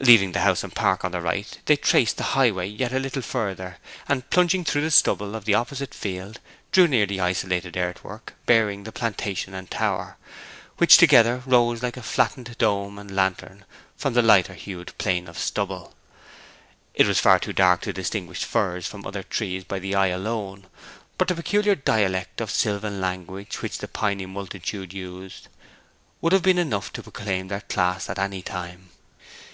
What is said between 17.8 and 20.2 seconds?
to distinguish firs from other trees by the eye